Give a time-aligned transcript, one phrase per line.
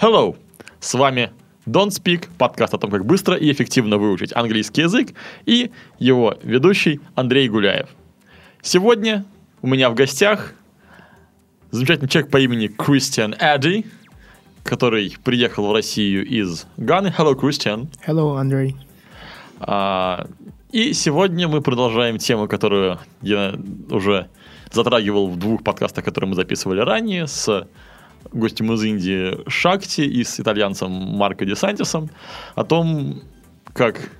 [0.00, 0.36] Hello!
[0.78, 1.32] С вами
[1.66, 5.08] Don't Speak, подкаст о том, как быстро и эффективно выучить английский язык,
[5.44, 7.88] и его ведущий Андрей Гуляев.
[8.62, 9.24] Сегодня
[9.60, 10.54] у меня в гостях
[11.72, 13.86] замечательный человек по имени Кристиан Эдди,
[14.62, 17.12] который приехал в Россию из Ганы.
[17.18, 17.88] Hello, Christian.
[18.06, 18.76] Hello, Андрей.
[19.58, 20.28] А,
[20.70, 23.58] и сегодня мы продолжаем тему, которую я
[23.90, 24.28] уже
[24.70, 27.66] затрагивал в двух подкастах, которые мы записывали ранее, с
[28.32, 32.10] гостем из Индии Шакти и с итальянцем Марко Десантисом
[32.54, 33.22] о том,
[33.72, 34.10] как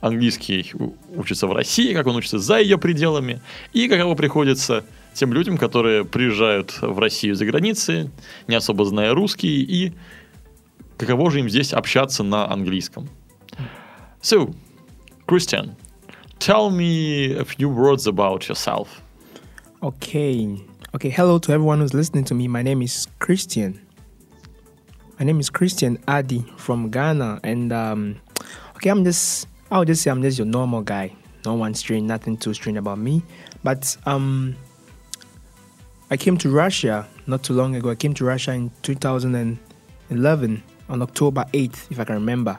[0.00, 0.72] английский
[1.14, 3.40] учится в России, как он учится за ее пределами,
[3.72, 4.84] и каково приходится
[5.14, 8.10] тем людям, которые приезжают в Россию за границей,
[8.46, 9.92] не особо зная русский, и
[10.98, 13.08] каково же им здесь общаться на английском.
[14.20, 14.54] So,
[15.26, 15.76] Christian,
[16.38, 18.88] tell me a few words about yourself.
[19.83, 20.61] Okay.
[20.93, 21.09] Okay.
[21.09, 22.47] Hello to everyone who's listening to me.
[22.47, 23.79] My name is Christian.
[25.19, 27.41] My name is Christian Adi from Ghana.
[27.43, 28.15] And, um,
[28.77, 31.13] okay, I'm just, I'll just say I'm just your normal guy.
[31.45, 33.21] No one strange, nothing too strange about me.
[33.63, 34.55] But, um,
[36.09, 37.89] I came to Russia not too long ago.
[37.89, 42.57] I came to Russia in 2011 on October 8th, if I can remember.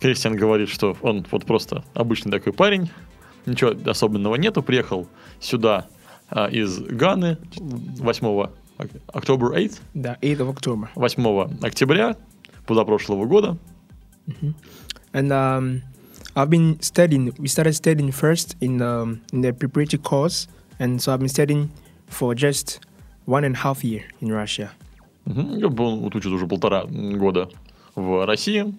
[0.00, 2.90] Кристиан говорит, что он вот просто обычный такой парень,
[3.47, 5.07] ничего особенного нету, приехал
[5.39, 5.87] сюда
[6.29, 8.49] а, из Ганы 8
[9.13, 9.71] October 8?
[9.93, 10.89] Да, 8 of October.
[10.95, 12.15] 8 октября
[12.65, 13.57] позапрошлого года.
[14.27, 14.53] Mm-hmm.
[15.13, 15.81] And um,
[16.35, 20.47] I've been studying, we started studying first in, um, in the preparatory course,
[20.79, 21.71] and so I've been studying
[22.07, 22.79] for just
[23.25, 24.71] one and a half year in Russia.
[25.27, 25.63] Mm-hmm.
[25.79, 27.49] Он вот учит уже полтора года
[27.95, 28.73] в России.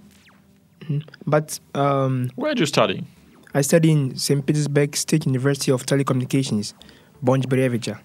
[0.81, 1.03] Mm-hmm.
[1.27, 3.05] But um, where do you study?
[3.54, 4.46] I study in St.
[4.46, 6.74] Petersburg State University of Telecommunications,
[7.22, 8.00] Бонч Буревича.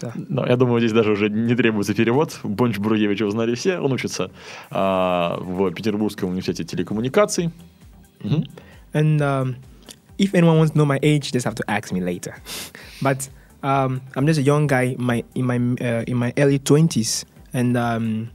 [0.00, 0.12] Да.
[0.14, 2.38] Но я думаю, здесь даже уже не требуется перевод.
[2.42, 3.78] Бонч Бруевича узнали все.
[3.78, 4.30] Он учится
[4.70, 7.50] а, в Петербургском университете телекоммуникаций.
[8.20, 8.44] Mm-hmm.
[8.92, 9.56] And um,
[10.18, 12.34] if anyone wants to know my age, just have to ask me later.
[13.00, 13.28] But
[13.62, 17.24] um, I'm just a young guy in my in my uh, in my early twenties,
[17.52, 18.30] and um,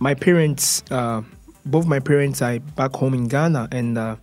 [0.00, 1.22] my parents uh,
[1.64, 4.16] both my parents are back home in Ghana, and uh,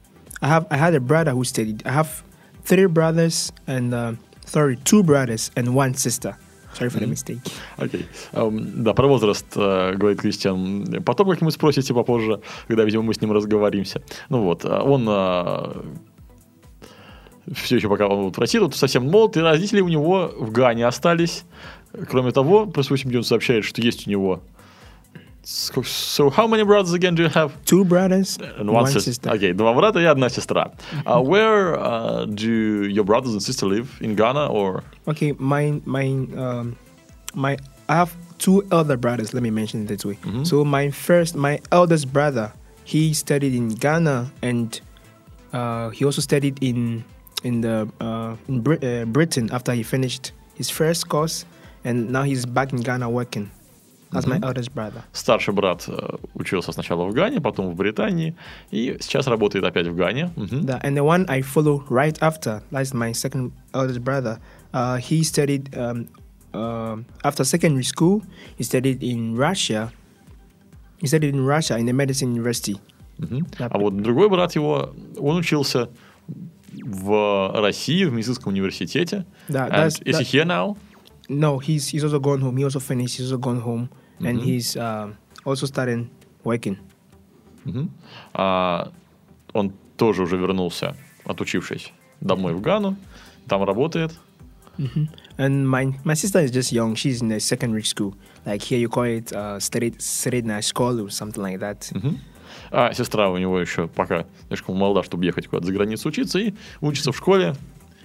[0.44, 1.82] I have I had a brother who studied.
[1.86, 2.22] I have
[2.64, 4.12] three brothers and uh,
[4.44, 6.36] sorry, two brothers and one sister.
[6.74, 7.38] Sorry for the mistake.
[7.78, 8.00] Окей.
[8.00, 8.06] Okay.
[8.32, 11.02] Um, да, про возраст uh, говорит Кристиан.
[11.02, 14.02] Потом как-нибудь спросите попозже, когда, видимо, мы с ним разговоримся.
[14.28, 15.86] Ну вот, он uh,
[17.54, 20.50] все еще пока он вот в России, тут совсем молод, и родители у него в
[20.50, 21.44] Гане остались.
[22.10, 24.42] Кроме того, про свою семью он сообщает, что есть у него
[25.43, 27.53] So how many brothers again do you have?
[27.65, 29.11] Two brothers and one, one sister.
[29.11, 29.29] sister.
[29.31, 30.71] Okay, два брата и одна сестра.
[31.05, 33.97] Uh, where uh, do your brothers and sister live?
[34.01, 34.83] In Ghana or?
[35.07, 36.05] Okay, my my
[36.37, 36.75] um,
[37.33, 37.57] my
[37.87, 39.33] I have two elder brothers.
[39.33, 40.15] Let me mention it this way.
[40.15, 40.43] Mm-hmm.
[40.43, 42.51] So my first, my eldest brother,
[42.83, 44.79] he studied in Ghana and
[45.53, 47.03] uh, he also studied in
[47.43, 51.45] in the uh, in Brit- uh, Britain after he finished his first course,
[51.83, 53.49] and now he's back in Ghana working.
[54.14, 55.02] As my eldest brother.
[55.12, 55.88] Старший брат
[56.34, 58.34] учился сначала в Гане, потом в Британии,
[58.70, 60.30] и сейчас работает опять в Гане.
[60.36, 60.64] Mm-hmm.
[60.64, 64.38] Да, and the one I follow right after, that's my second eldest brother.
[64.72, 66.08] Uh, he studied um,
[66.52, 68.22] uh, after secondary school.
[68.56, 69.92] He studied in Russia.
[71.00, 72.78] He studied in Russia in the medicine university.
[73.18, 73.68] Mm-hmm.
[73.70, 75.88] А вот другой брат его, он учился
[76.72, 79.24] в России в медицинском университете.
[79.48, 80.76] Да, and is he here now?
[81.28, 82.56] No, he's he's also gone home.
[82.56, 83.16] He also finished.
[83.16, 83.88] He's also gone home.
[84.18, 84.26] Mm-hmm.
[84.26, 85.12] and he's uh,
[85.44, 86.10] also starting
[86.44, 86.76] working.
[87.66, 87.88] Mm-hmm.
[88.34, 88.92] А,
[89.52, 92.96] он тоже уже вернулся, отучившись домой в Гану,
[93.48, 94.12] там работает.
[94.78, 95.08] Mm-hmm.
[95.38, 96.94] And my my sister is just young.
[96.94, 98.14] She's in a secondary school.
[98.44, 101.90] Like here you call it uh, средняя школа or something like that.
[101.92, 102.18] Mm-hmm.
[102.70, 106.54] А сестра у него еще пока слишком молода, чтобы ехать куда-то за границу учиться, и
[106.80, 107.54] учится в школе,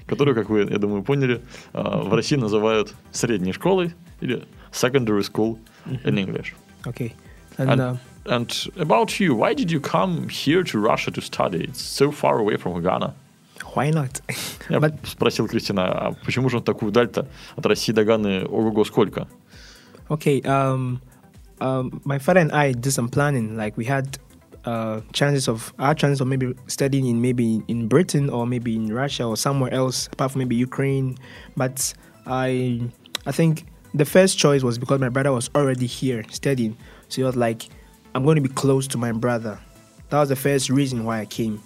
[0.06, 1.42] которую, как вы, я думаю, поняли,
[1.74, 6.09] в России называют средней школой или secondary school mm-hmm.
[6.09, 6.55] in English.
[6.87, 7.15] Okay.
[7.59, 11.65] And, and, uh, and, about you, why did you come here to Russia to study?
[11.65, 13.15] It's so far away from Ghana.
[13.75, 14.21] Why not?
[14.69, 14.95] Я But...
[15.07, 19.27] спросил Кристина, а почему же он такую даль-то от России до Ганы, ого-го, сколько?
[20.11, 21.01] Okay, um,
[21.61, 23.57] um, my father and I did some planning.
[23.57, 24.19] Like we had
[24.65, 28.93] uh, chances of our chances of maybe studying in maybe in Britain or maybe in
[28.93, 31.19] Russia or somewhere else apart from maybe Ukraine.
[31.57, 31.95] But
[32.27, 32.81] I
[33.27, 36.78] I think the first choice was because my brother was already here studying.
[37.08, 37.68] So he was like,
[38.14, 39.60] I'm going to be close to my brother.
[40.10, 41.62] That was the first reason why I came.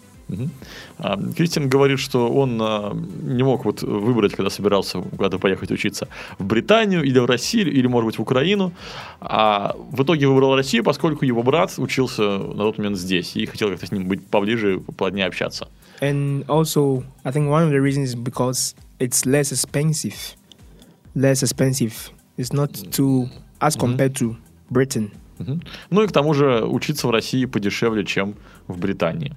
[0.98, 6.08] А, Кристиан говорит, что он а, не мог вот выбрать, когда собирался куда-то поехать учиться
[6.40, 8.72] в Британию или в Россию, или, может быть, в Украину.
[9.20, 13.70] А в итоге выбрал Россию, поскольку его брат учился на тот момент здесь и хотел
[13.70, 15.68] как-то с ним быть поближе, плотнее общаться.
[16.02, 20.36] And also, I think one of the reasons is because it's less expensive.
[21.16, 22.13] Less expensive.
[22.37, 23.29] It's not too
[23.61, 24.37] as compared to
[24.71, 25.11] Britain.
[25.39, 25.63] Мгм.
[25.91, 28.35] Ну и к тому же учиться в России подешевле, чем
[28.67, 29.37] в Британии.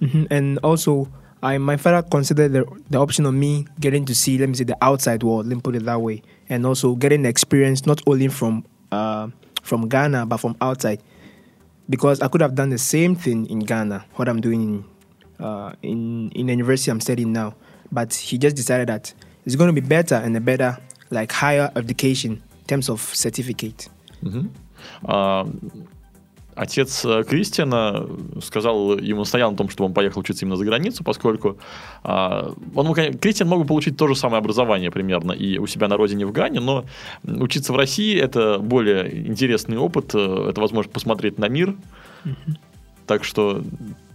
[0.00, 0.28] Mhm.
[0.28, 1.08] And also,
[1.42, 4.64] I my father considered the, the option of me getting to see, let me say,
[4.64, 5.46] the outside world.
[5.46, 9.28] Let me put it that way, and also getting the experience not only from uh,
[9.62, 11.00] from Ghana but from outside,
[11.88, 14.84] because I could have done the same thing in Ghana, what I'm doing in
[15.44, 17.54] uh, in in the university I'm studying now.
[17.90, 19.12] But he just decided that
[19.44, 20.78] it's going to be better and a better
[21.11, 23.89] like higher education in terms of certificate.
[24.21, 24.49] Мгм.
[25.03, 25.47] А,
[26.57, 28.07] Отец э, Кристиана
[28.43, 31.57] сказал, ему настоял на том, чтобы он поехал учиться именно за границу, поскольку
[32.03, 35.97] а, он, Кристиан мог бы получить то же самое образование примерно и у себя на
[35.97, 36.85] родине в Гане, но
[37.23, 41.75] учиться в России это более интересный опыт, э, это возможность посмотреть на мир.
[43.05, 43.61] Так что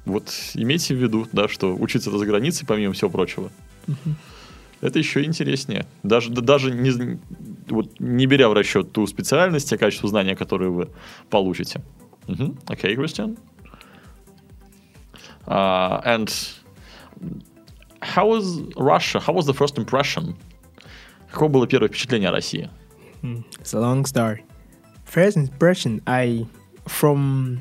[0.05, 3.51] вот имейте в виду, да, что учиться это за границей, помимо всего прочего,
[4.83, 5.87] это еще интереснее.
[6.03, 7.19] Даже, да- даже не,
[7.69, 10.91] вот, не беря в расчет ту специальность, те качества знания, которые вы
[11.31, 11.81] получите.
[12.27, 12.59] Мгм.
[12.69, 13.37] Окей, Кристиан.
[15.47, 16.31] Uh, and
[18.01, 19.19] how was Russia?
[19.21, 20.35] How was the first impression?
[21.31, 22.69] Какое было первое впечатление о России?
[23.23, 24.43] Hmm, It's a long story.
[25.05, 26.47] First impression, I
[26.87, 27.61] from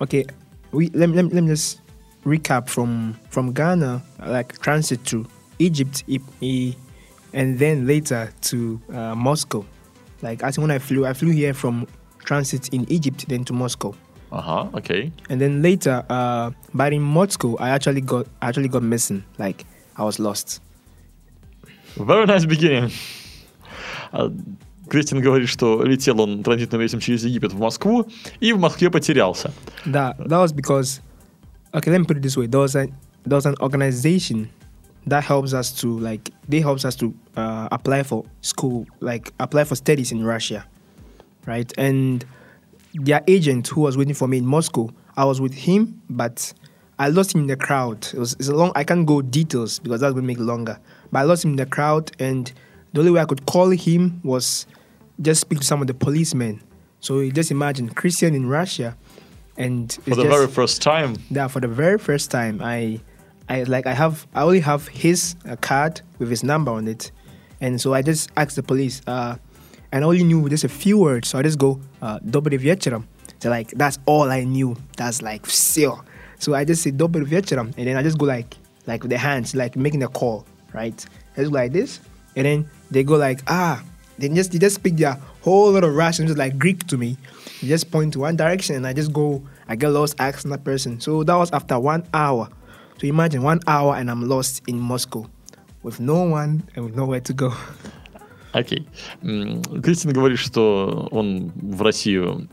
[0.00, 0.26] okay,
[0.72, 1.80] we let me, let me just
[2.24, 5.26] recap from from Ghana, like transit to
[5.59, 6.73] Egypt, e- e-
[7.33, 9.65] and then later to uh, Moscow.
[10.21, 11.87] Like as when I flew, I flew here from
[12.25, 13.93] transit in Egypt, then to Moscow,
[14.31, 15.11] Ага, окей.
[15.29, 19.23] and then later, uh, but in Moscow, I actually got actually got missing.
[19.37, 19.65] Like
[19.97, 20.61] I was lost.
[21.97, 22.91] Very nice beginning.
[24.11, 24.31] А,
[24.89, 28.07] Кристин говорит, что летел он транзитным рейсом через Египет в Москву
[28.39, 29.51] и в Москве потерялся.
[29.85, 31.01] That that was because
[31.73, 32.47] okay, let me put it this way.
[32.47, 32.87] There was a
[33.25, 34.49] there was an organization
[35.06, 39.64] that helps us to like they helps us to uh, apply for school, like apply
[39.64, 40.66] for studies in Russia,
[41.46, 41.72] right?
[41.78, 42.24] And
[42.94, 46.52] their agent who was waiting for me in Moscow, I was with him, but
[46.98, 48.06] I lost him in the crowd.
[48.12, 48.72] It was it's a long.
[48.74, 50.78] I can't go details because that's gonna make it longer.
[51.10, 52.52] But I lost him in the crowd, and
[52.92, 54.66] the only way I could call him was
[55.20, 56.62] just speak to some of the policemen.
[57.00, 58.96] So you just imagine Christian in Russia,
[59.56, 61.16] and For the just, very first time.
[61.30, 63.00] that for the very first time I
[63.50, 67.10] I like I have I only have his uh, card with his number on it,
[67.60, 69.02] and so I just asked the police.
[69.08, 69.36] Uh,
[69.90, 71.80] and I only knew just a few words, so I just go
[72.30, 72.58] double uh,
[73.40, 74.76] So like that's all I knew.
[74.96, 76.04] That's like seal.
[76.38, 78.56] So I just say double and then I just go like
[78.86, 81.04] like with the hands, like making a call, right?
[81.36, 81.98] I just go like this,
[82.36, 83.82] and then they go like ah.
[84.18, 87.16] They just they just speak their whole lot of Russian, just like Greek to me.
[87.62, 89.42] They just point to one direction, and I just go.
[89.66, 91.00] I get lost, asking that person.
[91.00, 92.48] So that was after one hour
[93.00, 95.26] so imagine one hour and I'm lost in Moscow
[95.82, 97.52] with no one and with nowhere to go
[98.52, 98.86] Окей.
[99.22, 102.48] М, Кристин говорит, что он в Россию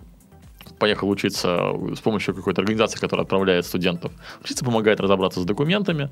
[0.77, 4.11] поехал учиться с помощью какой-то организации, которая отправляет студентов.
[4.43, 6.09] Учиться помогает разобраться с документами.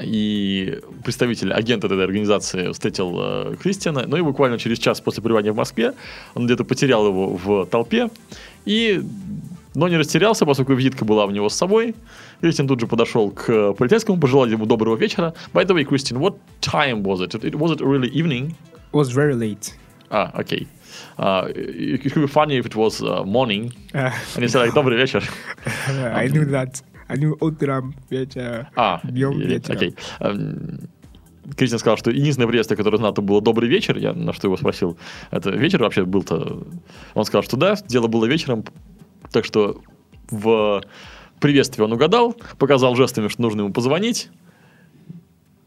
[0.00, 4.04] И представитель, агент этой организации встретил э, Кристиана.
[4.06, 5.94] Ну и буквально через час после пребывания в Москве
[6.34, 8.10] он где-то потерял его в толпе.
[8.64, 9.00] И
[9.74, 11.94] но не растерялся, поскольку визитка была у него с собой.
[12.40, 15.34] Кристин тут же подошел к полицейскому, пожелал ему доброго вечера.
[15.52, 17.34] By the way, Christian, what time was it?
[17.34, 18.54] it was it really evening?
[18.92, 19.74] it was very late
[20.10, 20.66] Ah, okay.
[21.18, 24.60] Uh, it it could be funny if it was uh, morning, Uh, and he said
[24.60, 25.22] like, добрый вечер.
[25.86, 29.94] I knew that I knew утром вечер А, днем вечером окей.
[30.18, 30.88] Эм,
[31.56, 33.96] Кристин сказал, что единственное приветствие, которое знал, это было «добрый вечер».
[33.98, 34.96] Я на что его спросил,
[35.30, 36.62] это вечер вообще был-то?
[37.14, 38.64] Он сказал, что да, дело было вечером,
[39.32, 39.80] так что
[40.30, 40.82] в
[41.40, 44.30] приветствии он угадал, показал жестами, что нужно ему позвонить.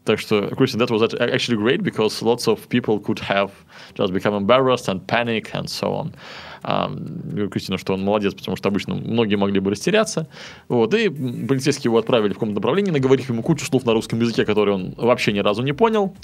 [0.04, 3.50] Так что, Christian, that was act- actually great because lots of people could have
[3.94, 6.14] just become embarrassed and panic and so on.
[6.62, 10.28] Um, говорю Кристину, что он молодец, потому что обычно многие могли бы растеряться.
[10.68, 14.44] Вот, и полицейские его отправили в каком-то направлении, наговорив ему кучу слов на русском языке,
[14.44, 16.14] которые он вообще ни разу не понял.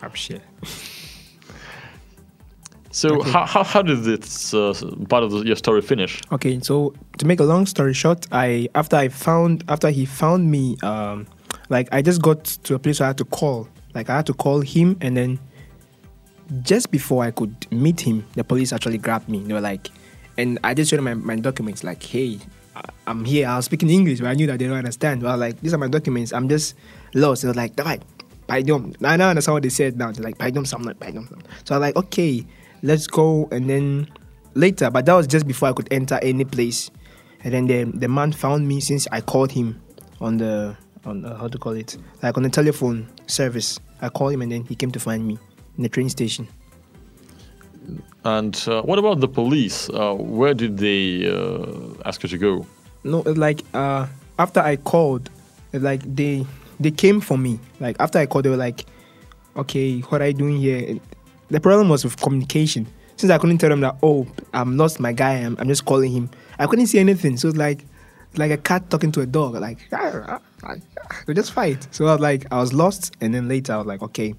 [0.00, 0.40] вообще
[2.92, 3.30] So Okay.
[3.30, 4.74] how, how, how did this uh,
[5.08, 6.20] part of the, your story finish?
[6.32, 10.50] Okay, so to make a long story short, I after I found after he found
[10.50, 11.26] me, um,
[11.68, 13.68] like I just got to a place where I had to call.
[13.94, 15.38] Like I had to call him, and then
[16.62, 19.38] just before I could meet him, the police actually grabbed me.
[19.40, 19.88] They were like,
[20.36, 21.84] and I just showed my, my documents.
[21.84, 22.38] Like, hey,
[22.74, 23.46] I- I'm here.
[23.48, 25.22] I was speaking English, but I knew that they don't understand.
[25.22, 26.32] Well, like these are my documents.
[26.32, 26.74] I'm just
[27.14, 27.42] lost.
[27.42, 28.02] They were like, right,
[28.48, 28.96] pardon.
[29.04, 30.10] I now understand what they said now.
[30.10, 31.28] They're like, pardon, so I'm pardon.
[31.64, 32.44] So I'm like, okay,
[32.82, 33.48] let's go.
[33.50, 34.08] And then
[34.54, 36.90] later, but that was just before I could enter any place.
[37.42, 39.80] And then the the man found me since I called him
[40.20, 43.80] on the on uh, how to call it like on the telephone service.
[44.02, 45.38] I called him and then he came to find me
[45.76, 46.48] in the train station.
[48.24, 49.88] And uh, what about the police?
[49.88, 52.66] Uh, where did they uh, ask you to go?
[53.04, 54.06] No, it's like uh
[54.38, 55.30] after I called,
[55.72, 56.46] like they
[56.78, 57.58] they came for me.
[57.78, 58.84] Like after I called, they were like,
[59.56, 61.00] "Okay, what are you doing here?"
[61.50, 62.86] The problem was with communication.
[63.16, 65.32] Since I couldn't tell them that, "Oh, I'm lost my guy.
[65.34, 67.36] I'm, I'm just calling him," I couldn't see anything.
[67.36, 67.84] So it's like
[68.36, 69.54] like a cat talking to a dog.
[69.54, 70.74] Like ah, ah, ah,
[71.26, 71.86] we just fight.
[71.90, 74.34] So I was like, I was lost, and then later I was like, "Okay,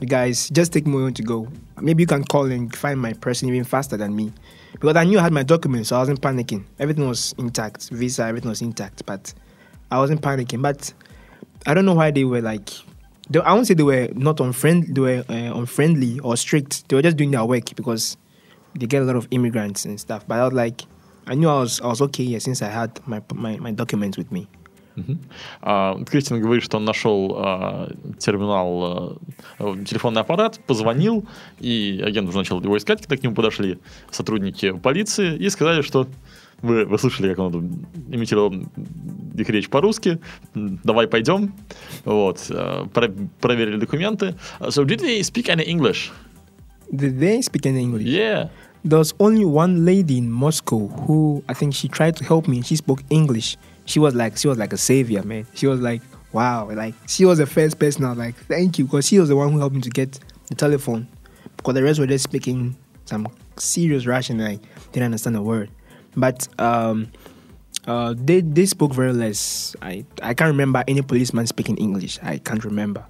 [0.00, 1.46] you guys just take me to go.
[1.80, 4.32] Maybe you can call and find my person even faster than me."
[4.72, 6.64] Because I knew I had my documents, so I wasn't panicking.
[6.78, 9.32] Everything was intact, visa, everything was intact, but
[9.90, 10.62] I wasn't panicking.
[10.62, 10.92] But
[11.66, 12.70] I don't know why they were like.
[13.30, 14.92] They, I won't say they were not unfriendly.
[14.92, 16.88] They were uh, unfriendly or strict.
[16.88, 18.16] They were just doing their work because
[18.74, 20.26] they get a lot of immigrants and stuff.
[20.26, 20.82] But I was like,
[21.26, 24.16] I knew I was I was okay here since I had my my, my documents
[24.16, 24.48] with me.
[25.60, 29.18] А, Кристин говорит, что он нашел а, терминал,
[29.58, 31.26] а, телефонный аппарат, позвонил,
[31.60, 33.78] и агент уже начал его искать, когда к нему подошли
[34.10, 36.08] сотрудники полиции и сказали, что
[36.61, 37.63] вы, вы слышали, как он тут
[38.13, 38.53] имитировал
[39.35, 40.19] их речь по-русски,
[40.55, 41.53] м, давай пойдем.
[42.05, 44.35] Вот, а, про- проверили документы.
[44.59, 46.11] So did they speak any English?
[46.91, 48.03] Did they speak any English?
[48.05, 48.49] Yeah.
[48.83, 52.61] There was only one lady in Moscow who I think she tried to help me.
[52.63, 53.57] She spoke English.
[53.85, 55.45] She was like she was like a savior, man.
[55.53, 56.01] She was like,
[56.33, 58.05] wow, like she was the first person.
[58.05, 60.19] I was like, thank you, because she was the one who helped me to get
[60.47, 61.07] the telephone.
[61.57, 62.75] Because the rest were just speaking
[63.05, 64.59] some serious Russian, and I
[64.91, 65.69] didn't understand a word.
[66.15, 67.07] But um,
[67.87, 69.75] uh, they they spoke very less.
[69.81, 72.19] I I can't remember any policeman speaking English.
[72.21, 73.03] I can't remember.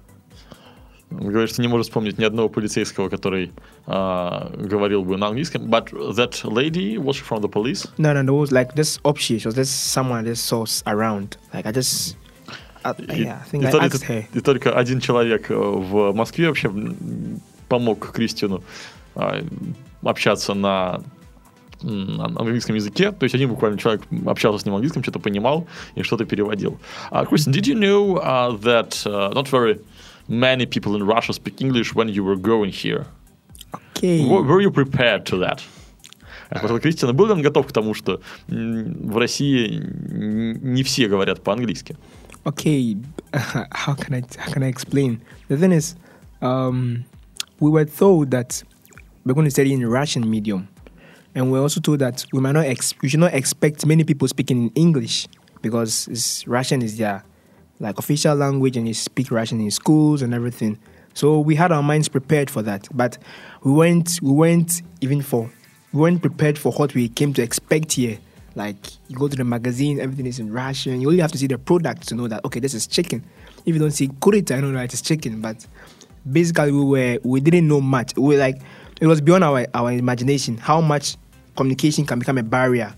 [1.10, 3.52] Он говорит, что не может вспомнить ни одного полицейского, который
[3.86, 5.62] а, говорил бы на английском.
[5.68, 7.86] But that lady, was she from the police?
[7.98, 9.38] No, no, there was like this общий.
[9.38, 11.36] She was just someone I just saw s- around.
[11.52, 12.16] Like I just,
[12.82, 14.24] I, И, yeah, I think и I то- и asked то- her.
[14.32, 18.62] и только один человек э, в Москве вообще м, помог Кристину
[19.14, 19.44] а,
[20.02, 21.04] общаться на м, на
[21.81, 26.25] английском языке, то есть один буквально человек общался с ним английском, что-то понимал и что-то
[26.25, 26.79] переводил.
[27.11, 29.79] Uh, did you know uh, that uh, not very
[30.27, 33.05] many people in Russia speak English when you were going here?
[33.95, 34.25] Okay.
[34.25, 35.61] Were, were you prepared to that?
[36.51, 41.43] Я спросил Кристина, был ли он готов к тому, что в России не все говорят
[41.43, 41.97] по-английски?
[42.45, 42.97] Okay.
[43.33, 45.19] how can I how can I explain?
[45.49, 45.95] The thing is,
[46.41, 47.03] um,
[47.59, 48.63] we were told that
[49.25, 50.69] we're going to study in Russian medium,
[51.37, 54.27] and we're also told that we might not ex- we should not expect many people
[54.27, 55.27] speaking in English
[55.61, 57.23] because Russian is their
[57.79, 60.79] like official language, and they speak Russian in schools and everything.
[61.13, 63.19] So we had our minds prepared for that, but
[63.63, 65.47] we weren't we weren't even for
[65.93, 68.17] we weren't prepared for what we came to expect here.
[68.55, 68.77] Like
[69.07, 71.01] you go to the magazine, everything is in Russian.
[71.01, 73.23] You only have to see the product to know that okay, this is chicken.
[73.63, 75.39] If you don't see kurita, I don't know that it's chicken.
[75.39, 75.67] But
[76.31, 78.15] basically, we were we didn't know much.
[78.17, 78.59] We were like
[78.99, 81.15] it was beyond our our imagination how much
[81.57, 82.93] communication can become a barrier.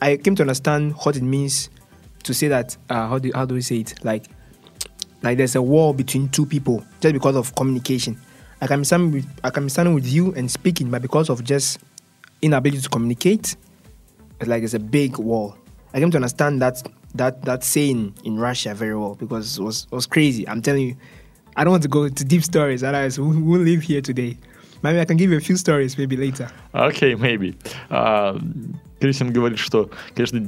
[0.00, 1.70] I came to understand what it means
[2.24, 2.76] to say that.
[2.88, 4.04] Uh, how do how do we say it?
[4.04, 4.26] Like
[5.22, 8.20] like there's a wall between two people just because of communication.
[8.60, 11.28] I can be standing with, I can be standing with you and speaking, but because
[11.28, 11.78] of just
[12.42, 13.56] inability to communicate,
[14.40, 15.56] it's like it's a big wall.
[15.92, 16.82] I came to understand that
[17.14, 20.46] that that saying in Russia very well because it was it was crazy.
[20.48, 20.96] I'm telling you,
[21.56, 24.38] I don't want to go into deep stories, otherwise we won't live here today.
[24.86, 26.48] Maybe I can give you a few stories maybe later.
[26.72, 27.56] Окей, maybe.
[27.90, 28.38] А,
[29.00, 30.40] Кристин говорит, что, конечно,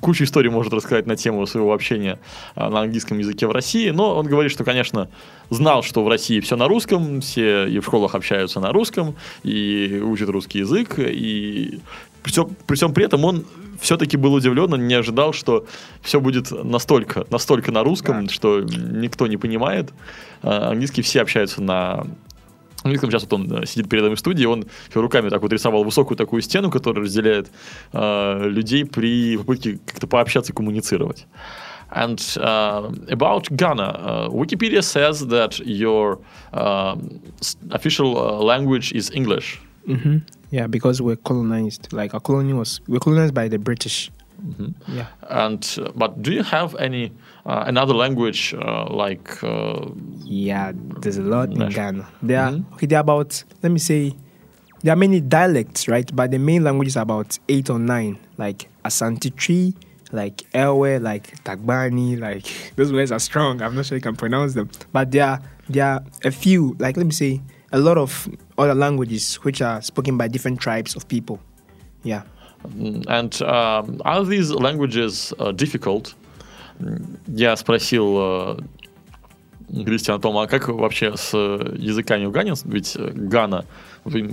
[0.00, 2.18] кучу историй может рассказать на тему своего общения
[2.54, 5.08] а, на английском языке в России, но он говорит, что, конечно,
[5.48, 10.00] знал, что в России все на русском, все и в школах общаются на русском, и
[10.04, 11.80] учат русский язык, и
[12.22, 13.46] при всем, при всем при этом он
[13.80, 15.66] все-таки был удивлен, он не ожидал, что
[16.02, 19.92] все будет настолько, настолько на русском, что никто не понимает.
[20.42, 22.06] А, Английский все общаются на
[22.82, 25.84] английском сейчас вот он э, сидит передо мной в студии, он руками так вот рисовал
[25.84, 27.50] высокую такую стену, которая разделяет
[27.92, 31.26] э, людей при попытке как-то пообщаться и коммуницировать.
[31.94, 36.18] And uh, about Ghana, uh, Wikipedia says that your
[36.54, 39.60] um, s- official uh, language is English.
[39.86, 40.18] hmm
[40.50, 41.92] Yeah, because we're colonized.
[41.92, 44.10] Like our colony was, we're colonized by the British.
[44.88, 45.06] Yeah.
[45.28, 47.12] And uh, but do you have any
[47.46, 49.86] uh, another language uh, like uh,
[50.24, 52.06] Yeah, there's a lot in Ghana.
[52.22, 52.72] There are Mhm.
[52.74, 52.86] okay.
[52.86, 54.14] There are about let me say,
[54.82, 56.08] there are many dialects, right?
[56.14, 59.74] But the main language is about eight or nine, like Asante Tree,
[60.12, 62.46] like Elwe, like Tagbani, like
[62.76, 63.60] those words are strong.
[63.62, 66.96] I'm not sure you can pronounce them, but there are there are a few, like
[66.96, 67.40] let me say,
[67.72, 71.38] a lot of other languages which are spoken by different tribes of people.
[72.04, 72.22] Yeah.
[72.76, 76.14] Mm, And um, are these languages uh, difficult?
[77.26, 78.58] Я спросил э,
[79.84, 82.54] Кристиана Тома, а как вообще с э, языками в Гане?
[82.64, 83.64] Ведь э, Гана,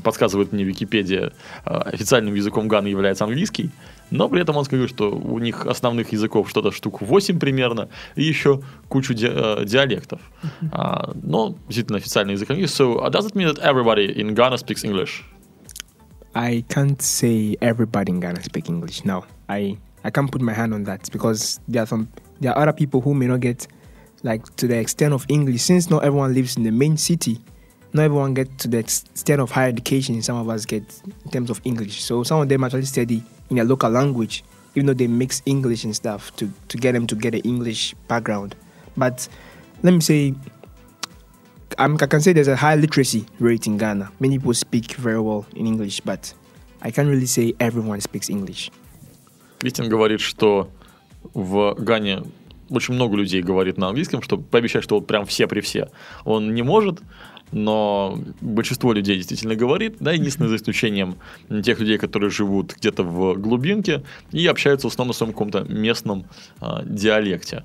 [0.03, 1.31] подсказывает мне Википедия,
[1.63, 3.69] официальным языком Ганы является английский,
[4.11, 8.23] но при этом он говорит, что у них основных языков что-то штук 8 примерно, и
[8.23, 10.21] еще кучу ди- диалектов.
[10.71, 12.83] А, но действительно официальный язык английский.
[12.83, 15.23] So, uh, does it mean that everybody in Ghana speaks English?
[16.33, 19.03] I can't say everybody in Ghana speak English.
[19.03, 22.61] No, I I can't put my hand on that because there are some there are
[22.61, 23.67] other people who may not get
[24.23, 27.39] like to the extent of English since not everyone lives in the main city.
[27.91, 30.21] Not everyone get to the extent of higher education.
[30.21, 30.83] Some of us get
[31.25, 32.03] in terms of English.
[32.03, 34.43] So some of them actually study in their local language,
[34.75, 37.95] even though they mix English and stuff to to get them to get an English
[38.07, 38.55] background.
[38.95, 39.27] But
[39.81, 40.35] let me say
[41.77, 44.11] I'm, I can say there's a high literacy rate in Ghana.
[44.19, 46.33] Many people speak very well in English, but
[46.81, 48.71] I can't really say everyone speaks English.
[49.59, 50.69] Кристин говорит, что
[51.33, 52.23] в Гане
[52.69, 55.89] очень много людей говорит на английском, чтобы пообещать, что вот прям все при все.
[56.23, 57.01] Он не может,
[57.51, 61.15] но большинство людей действительно говорит, да, единственное за исключением
[61.63, 66.25] тех людей, которые живут где-то в глубинке и общаются в основном на своем каком-то местном
[66.61, 67.63] а, диалекте.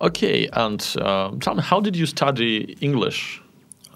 [0.00, 3.40] Okay, and uh, tell me, how did you study English?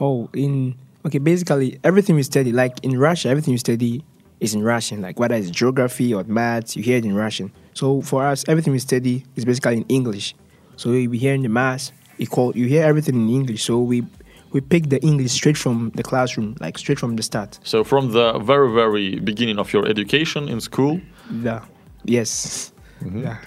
[0.00, 4.04] Oh, in okay, basically everything we study, like in Russia, everything you study
[4.39, 5.01] is in Russian.
[5.01, 7.51] Like whether it's geography or maths, you hear it in Russian.
[7.73, 10.35] So for us, everything we study is basically in English.
[10.75, 13.63] So we hear in the maths, you call you hear everything in English.
[13.63, 14.03] So we
[14.51, 17.59] we pick the English straight from the classroom, like straight from the start.
[17.63, 21.61] So from the very, very beginning of your education in school, Yeah.
[22.05, 22.73] Yes.
[23.01, 23.37] Yeah.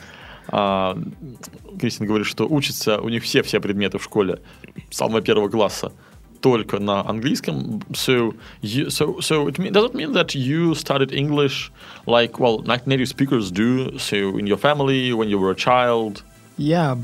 [0.49, 0.97] А,
[1.79, 4.41] Кристин говорит, что учатся у них все все предметы в школе
[4.91, 5.93] с самого первого класса
[6.41, 7.83] только на английском.
[7.93, 11.73] So, you, so, so it mean, does it mean that you studied English
[12.07, 13.99] like well, like native speakers do?
[13.99, 16.23] So in your family when you were a child.
[16.57, 16.97] Yeah.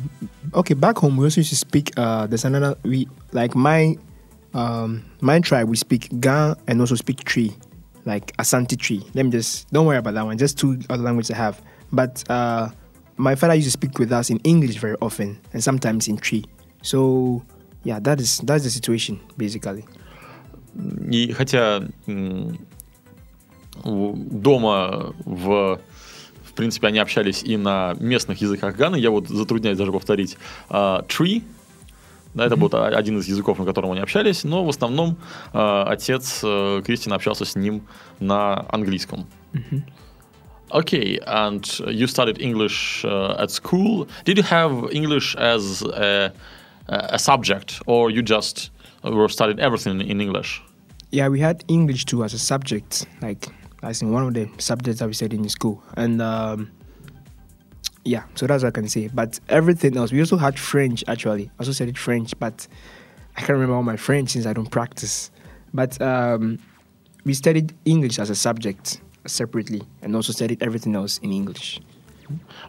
[0.55, 0.75] Okay.
[0.75, 1.93] Back home, we also used to speak.
[1.97, 2.77] Uh, there's another.
[2.85, 3.99] We like my
[4.55, 5.69] um, my tribe.
[5.69, 7.55] We speak Ga and also speak Tree,
[8.05, 9.05] like Asante Tree.
[9.15, 10.39] Let me just don't worry about that one.
[10.39, 11.61] Just two other languages I have.
[11.93, 12.71] But uh,
[13.17, 16.45] my father used to speak with us in English very often, and sometimes in Tree.
[16.83, 17.43] So
[17.88, 19.86] yeah, that is that's the situation basically.
[21.10, 21.84] И хотя
[23.86, 25.80] дома в
[26.44, 30.38] в принципе они общались и на местных языках Ганы, я вот затрудняюсь даже повторить
[30.70, 31.44] а, tree,
[32.34, 35.18] да, это был а- один из языков, на котором они общались, но в основном
[35.54, 37.84] а, отец э, Кристина общался с ним
[38.20, 39.28] на английском.
[40.70, 44.06] Okay, and you studied English uh, at school.
[44.26, 46.34] Did you have English as a,
[46.90, 48.72] a subject, or you just
[49.04, 50.62] were studied everything in English?
[51.12, 53.48] Yeah, we had English too as a subject, like
[53.84, 55.82] as in one of the subjects that we studied in school.
[55.96, 56.72] And um,
[58.04, 59.10] yeah, so that's what I can say.
[59.14, 61.46] But everything else, we also had French actually.
[61.46, 62.68] I also studied French, but
[63.36, 65.32] I can't remember all my French since I don't practice.
[65.74, 66.60] But um,
[67.24, 71.80] we studied English as a subject separately and also studied everything else in English.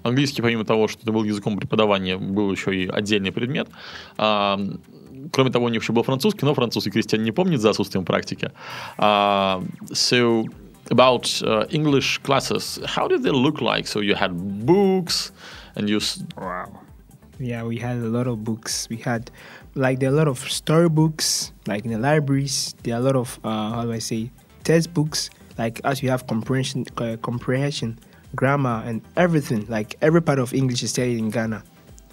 [0.02, 3.68] Английский, помимо того, что это был языком преподавания, был еще и отдельный предмет.
[4.16, 4.58] А,
[5.32, 8.50] кроме того, у них еще был французский, но французский Кристиан не помнит за отсутствием практики.
[8.96, 10.44] А, so,
[10.90, 13.86] about uh, English classes, how did they look like?
[13.86, 14.32] So you had
[14.64, 15.32] books
[15.76, 16.00] and you...
[16.36, 16.80] Wow.
[17.38, 18.88] Yeah, we had a lot of books.
[18.90, 19.30] We had,
[19.74, 22.74] like, there are a lot of storybooks, like in the libraries.
[22.82, 24.30] There are a lot of, uh, how do I say,
[24.64, 25.30] textbooks.
[25.56, 27.98] Like, as you have comprehension, uh, comprehension,
[28.34, 29.66] grammar, and everything.
[29.68, 31.62] Like, every part of English is studied in Ghana.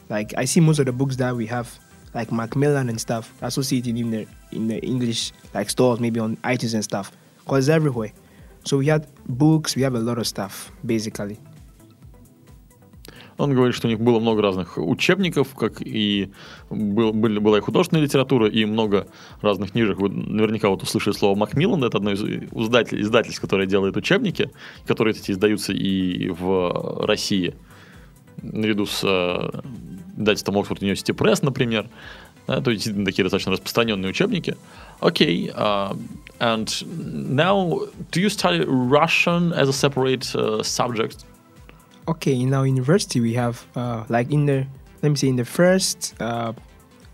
[0.09, 1.77] Like, I see most of the books that we have,
[2.13, 6.73] like Macmillan and stuff, associated in the in the English like stores, maybe on iTunes
[6.73, 7.11] and stuff,
[7.45, 8.11] cause everywhere.
[8.63, 9.75] So we had books.
[9.75, 11.37] We have a lot of stuff, basically.
[13.37, 16.31] Он говорит, что у них было много разных учебников, как и
[16.69, 19.07] был, были, была и художественная литература, и много
[19.41, 19.99] разных книжек.
[19.99, 24.51] Вы наверняка вот услышали слово Макмиллан, это одно из издатель, издательств, которое делает учебники,
[24.87, 27.55] которые эти издаются и в России,
[28.41, 29.61] наряду с э,
[30.17, 31.89] издательством Oxford University Press, например.
[32.47, 34.55] Да, то есть такие достаточно распространенные учебники.
[34.99, 35.51] Окей.
[35.53, 35.97] а,
[36.39, 36.67] And
[37.33, 41.23] now, do you study Russian as a separate uh, subject?
[42.07, 44.67] Okay, in our university we have uh, like in the
[45.01, 46.53] let me say in the first uh,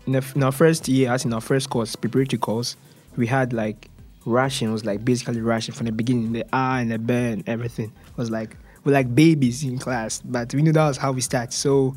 [0.06, 2.76] in, the, in our first year, as in our first course, preparatory course,
[3.16, 3.88] we had like
[4.24, 8.30] was like basically Russian from the beginning, the R and the B and everything was
[8.30, 11.52] like we're like babies in class, but we knew that was how we start.
[11.52, 11.96] So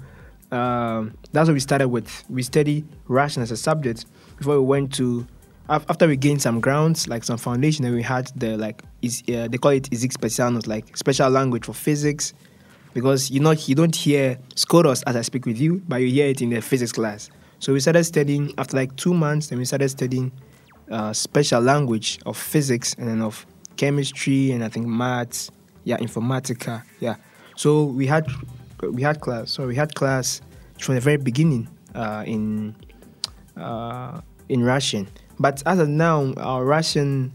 [0.51, 2.23] um, that's what we started with.
[2.29, 4.05] We studied Russian as a subject
[4.37, 5.27] before we went to
[5.67, 9.47] after we gained some grounds, like some foundation, and we had the like is uh,
[9.47, 12.33] they call it Isik like special language for physics,
[12.95, 16.27] because you know you don't hear Skoros as I speak with you, but you hear
[16.27, 17.29] it in the physics class.
[17.59, 20.31] So we started studying after like two months, then we started studying
[20.89, 25.51] uh, special language of physics and then of chemistry and I think maths,
[25.83, 27.17] yeah, informatica, yeah.
[27.57, 28.27] So we had
[28.81, 29.51] we had class.
[29.51, 30.41] So we had class
[30.79, 32.75] from the very beginning uh, in
[33.57, 35.09] uh, in Russian.
[35.37, 37.33] But as of now, our Russian,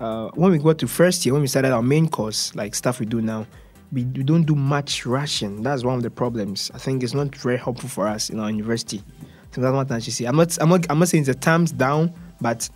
[0.00, 3.00] uh, when we got to first year, when we started our main course, like stuff
[3.00, 3.46] we do now,
[3.94, 5.62] we, we don't do much Russian.
[5.62, 6.70] That's one of the problems.
[6.74, 9.02] I think it's not very helpful for us in our university.
[9.52, 10.24] So that's what I should say.
[10.24, 12.68] I'm not, I'm not, I'm not saying a thumbs down, but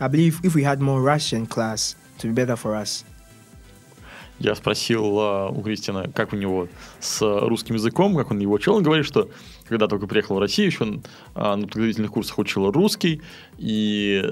[0.00, 3.04] I believe if we had more Russian class, it would be better for us.
[4.38, 6.68] Я спросил uh, у Кристина, как у него
[7.00, 8.74] с русским языком, как он его учил.
[8.74, 9.30] Он говорит, что
[9.66, 11.02] когда только приехал в Россию, еще он
[11.34, 13.22] uh, на подготовительных курсах учил русский,
[13.56, 14.22] и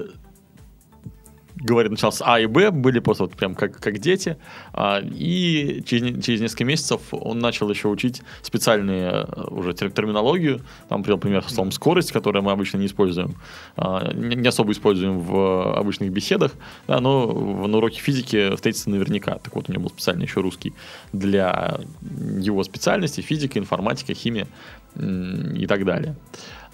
[1.57, 4.37] говорит, начал с А и Б, были просто вот прям как, как дети.
[4.73, 10.61] А, и через, через несколько месяцев он начал еще учить специальные э, уже терминологию.
[10.89, 13.35] Там привел пример с словом скорость, которое мы обычно не используем,
[13.77, 16.51] а, не особо используем в обычных беседах,
[16.87, 17.27] да, но
[17.67, 19.39] на уроке физики встретится наверняка.
[19.39, 20.73] Так вот, у него был специальный еще русский
[21.13, 24.47] для его специальности, физика, информатика, химия
[24.95, 26.15] и так далее.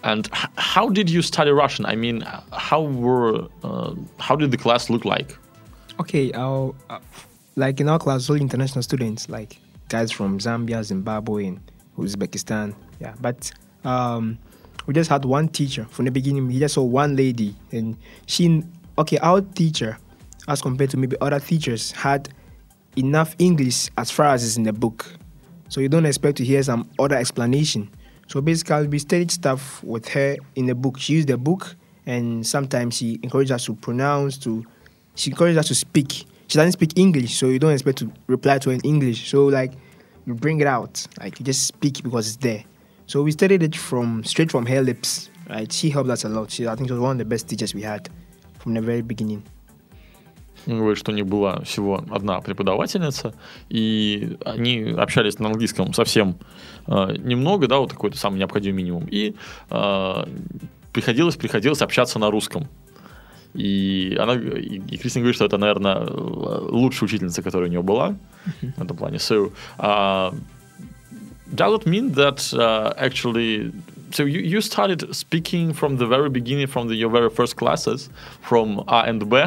[0.04, 1.86] And how did you study Russian?
[1.86, 5.38] I mean, how were uh, how did the class look like?
[6.00, 6.72] Okay, uh,
[7.56, 9.60] like in our class, all international students, like
[9.90, 12.74] guys from Zambia, Zimbabwe, and Uzbekistan.
[13.00, 13.52] Yeah, but
[13.84, 14.40] um,
[14.88, 16.48] we just had one teacher from the beginning.
[16.48, 18.64] We just saw one lady, and she.
[18.98, 19.98] Okay, our teacher,
[20.48, 22.30] as compared to maybe other teachers, had
[22.98, 25.06] enough English as far as is in the book.
[25.70, 27.90] So you don't expect to hear some other explanation.
[28.31, 30.99] So basically, we studied stuff with her in the book.
[30.99, 34.65] She used the book, and sometimes she encouraged us to pronounce, to
[35.15, 36.27] she encouraged us to speak.
[36.49, 39.31] She doesn't speak English, so you don't expect to reply to her in English.
[39.31, 39.73] So like,
[40.27, 42.65] you bring it out, like you just speak because it's there.
[43.07, 45.31] So we studied it from straight from her lips.
[45.49, 46.51] Right, she helped us a lot.
[46.51, 48.09] She, I think, she was one of the best teachers we had
[48.59, 49.45] from the very beginning.
[50.67, 53.33] Он говорит, что у них была всего одна преподавательница,
[53.69, 56.37] и они общались на английском совсем
[56.88, 59.08] э, немного, да, вот какой-то самый необходимый минимум.
[59.10, 59.36] И
[59.70, 60.24] э,
[60.94, 62.68] приходилось, приходилось общаться на русском.
[63.54, 68.16] И она, и, и Кристина говорит, что это, наверное, лучшая учительница, которая у нее была
[68.78, 69.18] в этом плане.
[69.18, 70.34] So, uh,
[71.54, 73.74] does it mean that uh, actually
[74.14, 78.10] so you, you started speaking from the very beginning, from the, your very first classes,
[78.42, 79.44] from A and B?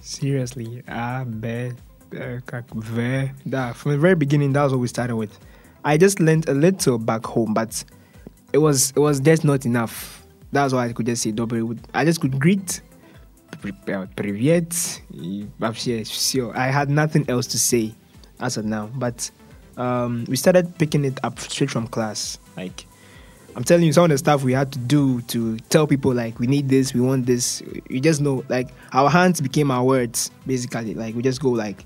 [0.00, 1.72] Seriously, A, B,
[2.46, 3.30] как V.
[3.46, 5.38] That, from the very beginning, that was what we started with.
[5.84, 7.82] I just learned a little back home, but
[8.52, 10.26] it was it was just not enough.
[10.52, 11.74] That's why I could just say double.
[11.94, 12.80] I just could greet,
[13.52, 15.44] uh, privet, eh,
[16.54, 17.94] I had nothing else to say
[18.40, 18.90] as of now.
[18.94, 19.30] But
[19.76, 22.38] um, we started picking it up straight from class.
[22.56, 22.84] Like
[23.56, 26.38] I'm telling you, some of the stuff we had to do to tell people like
[26.38, 27.62] we need this, we want this.
[27.88, 30.94] You just know, like our hands became our words basically.
[30.94, 31.84] Like we just go like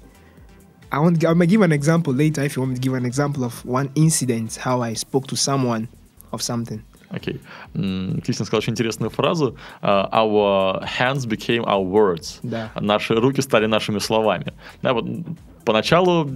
[0.94, 1.24] I want.
[1.24, 2.42] I'm gonna give an example later.
[2.44, 5.36] If you want me to give an example of one incident, how I spoke to
[5.36, 5.88] someone
[6.32, 6.80] of something.
[7.10, 7.40] Окей.
[7.74, 8.20] Okay.
[8.22, 9.56] Кристин сказал очень интересную фразу.
[9.82, 12.38] Uh, our hands became our words.
[12.42, 12.70] Да.
[12.80, 14.52] Наши руки стали нашими словами.
[14.82, 15.04] Да, вот
[15.64, 16.30] поначалу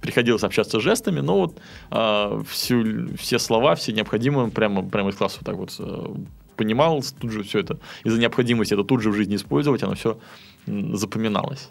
[0.00, 5.38] приходилось общаться жестами, но вот э, всю, все слова, все необходимые прямо, прямо из класса
[5.40, 6.14] вот так вот э,
[6.56, 10.18] понимал, тут же все это, из-за необходимости это тут же в жизни использовать, оно все
[10.66, 11.70] запоминалось.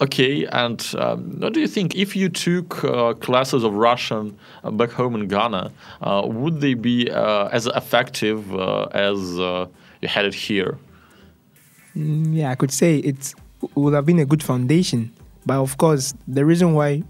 [0.00, 4.70] Okay, and um, what do you think if you took uh, classes of Russian uh,
[4.70, 5.70] back home in Ghana,
[6.02, 9.66] uh, would they be uh, as effective uh, as uh,
[10.02, 10.78] you had it here?
[11.96, 13.34] Mm, yeah, I could say it
[13.76, 15.12] would have been a good foundation
[15.46, 17.02] but of course, the reason why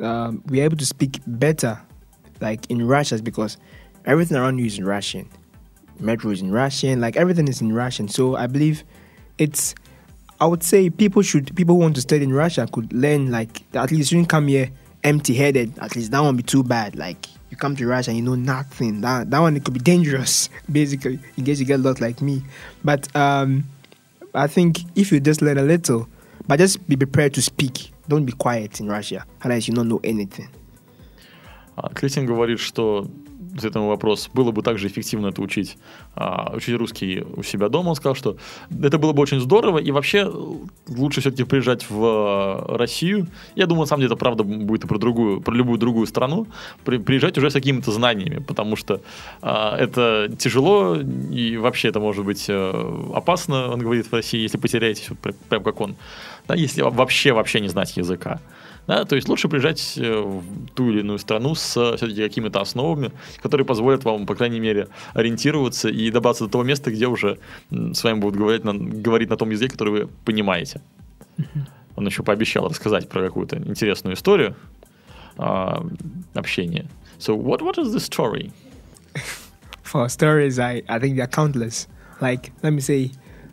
[0.00, 1.80] um, we're able to speak better,
[2.40, 3.56] like in Russia, is because
[4.06, 5.28] everything around you is in Russian.
[5.98, 8.08] Metro is in Russian, like everything is in Russian.
[8.08, 8.84] So I believe
[9.38, 9.74] it's.
[10.39, 13.61] I would say people should people who want to study in Russia could learn like
[13.73, 14.69] at least you shouldn't come here
[15.03, 15.79] empty-headed.
[15.79, 16.95] At least that won't be too bad.
[16.95, 19.01] Like you come to Russia and you know nothing.
[19.01, 22.43] That that one it could be dangerous, basically, in case you get lost like me.
[22.83, 23.65] But um,
[24.33, 26.07] I think if you just learn a little,
[26.47, 27.91] but just be prepared to speak.
[28.07, 30.49] Don't be quiet in Russia, unless you don't know anything.
[31.77, 33.09] А, Кристин говорит, что
[33.60, 35.76] с этому вопрос, было бы также эффективно это учить,
[36.14, 37.90] а, учить русский у себя дома.
[37.90, 38.36] Он сказал, что
[38.82, 40.30] это было бы очень здорово, и вообще
[40.88, 43.28] лучше все-таки приезжать в а, Россию.
[43.54, 46.46] Я думаю, на самом деле, это правда будет и про другую, про любую другую страну,
[46.84, 49.00] при, приезжать уже с какими-то знаниями, потому что
[49.42, 54.58] а, это тяжело, и вообще это может быть а, опасно, он говорит, в России, если
[54.58, 55.08] потеряетесь,
[55.48, 55.96] прям как он,
[56.48, 58.40] да, если вообще, вообще не знать языка.
[58.86, 63.12] Да, то есть лучше приезжать э, в ту или иную страну с все-таки какими-то основами,
[63.40, 67.38] которые позволят вам, по крайней мере, ориентироваться и добраться до того места, где уже
[67.70, 70.80] с вами будут говорить на, говорить на том языке, который вы понимаете.
[71.96, 74.56] Он еще пообещал рассказать про какую-то интересную историю
[75.36, 75.84] а,
[76.34, 76.86] общения.
[77.18, 78.52] So, what, what is the story?
[79.82, 81.86] For stories, I, I think they're countless.
[82.20, 83.10] Like, let me say,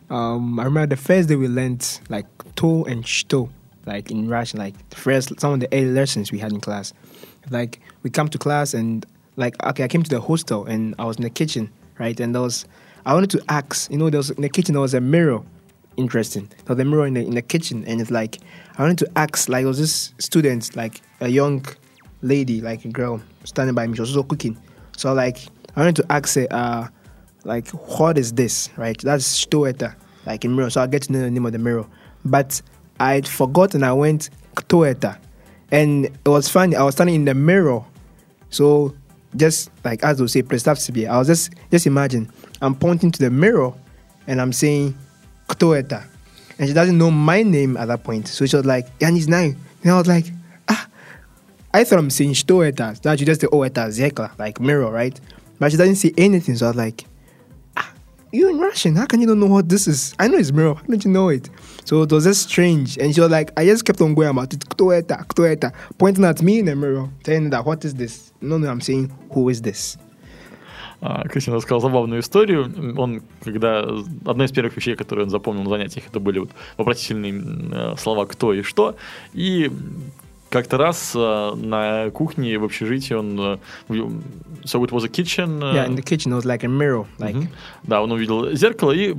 [0.08, 3.50] um, I remember the first day we learned like to and shto.
[3.86, 6.92] Like in Russian, like the first some of the early lessons we had in class.
[7.50, 11.04] Like we come to class and like okay, I came to the hostel and I
[11.04, 12.18] was in the kitchen, right?
[12.20, 12.66] And there was
[13.06, 15.42] I wanted to ask, you know, there was in the kitchen there was a mirror.
[15.96, 16.48] Interesting.
[16.66, 18.38] There a mirror in the in the kitchen and it's like
[18.76, 21.64] I wanted to ask like was this student, like a young
[22.22, 23.94] lady, like a girl, standing by me.
[23.96, 24.56] She was also cooking.
[24.96, 25.38] So like
[25.74, 26.88] I wanted to ask her, uh,
[27.44, 28.68] like what is this?
[28.76, 28.98] Right?
[28.98, 29.94] That's stoeta,
[30.26, 30.70] like in mirror.
[30.70, 31.86] So I get to know the name of the mirror.
[32.24, 32.60] But
[33.00, 35.18] I'd forgotten I went Toyota.
[35.70, 37.84] And it was funny, I was standing in the mirror.
[38.50, 38.94] So
[39.36, 40.42] just like as they say,
[40.92, 41.06] be.
[41.06, 42.30] I was just just imagine
[42.62, 43.72] I'm pointing to the mirror
[44.26, 44.96] and I'm saying
[45.48, 46.04] Toyota.
[46.58, 48.26] And she doesn't know my name at that point.
[48.28, 49.56] So she was like, Yanni's name.
[49.82, 50.26] And I was like,
[50.68, 50.88] ah,
[51.72, 53.00] I thought I'm saying Stoeta.
[53.02, 55.18] That you just say Oeta, Zekla, like mirror, right?
[55.60, 56.56] But she doesn't say anything.
[56.56, 57.04] So I was like,
[58.32, 58.96] you in Russian.
[58.96, 60.14] How can you don't know what this is?
[60.18, 60.74] I know it's mirror.
[60.74, 61.48] How don't you know it?
[61.84, 62.98] So it was just strange.
[62.98, 64.64] And she was like, I just kept on going about it,
[65.98, 68.32] pointing at me in the mirror, telling that, what is this?
[68.40, 69.96] No, no, I'm saying, who is this?
[71.30, 72.72] Кристина рассказал забавную историю.
[72.98, 73.86] Он, когда
[74.26, 78.52] одна из первых вещей, которые он запомнил на занятиях, это были вот вопросительные слова «кто»
[78.52, 78.96] и «что».
[79.32, 79.70] И
[80.50, 83.38] как-то раз э, на кухне в общежитии он...
[83.40, 83.58] Э,
[84.64, 85.62] so it was a kitchen...
[85.62, 87.06] Э, yeah, in the kitchen it was like a mirror.
[87.18, 87.34] Like.
[87.34, 87.48] Uh-huh.
[87.82, 89.14] Да, он увидел зеркало и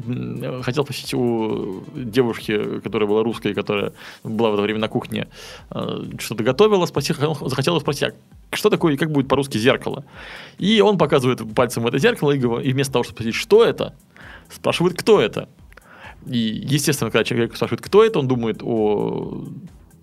[0.64, 5.28] хотел спросить у девушки, которая была русской, которая была в это время на кухне,
[5.72, 7.16] э, что-то готовила, спросил,
[7.46, 8.04] захотел спросить,
[8.52, 10.06] а что такое и как будет по-русски зеркало?
[10.58, 13.94] И он показывает пальцем это зеркало и, и вместо того, чтобы спросить, что это,
[14.50, 15.48] спрашивает, кто это.
[16.26, 19.46] И, естественно, когда человек спрашивает, кто это, он думает о